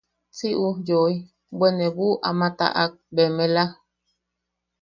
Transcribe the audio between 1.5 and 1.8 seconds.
bwe